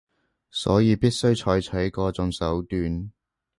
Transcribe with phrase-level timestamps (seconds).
[0.49, 3.11] 所以必須採取嗰種手段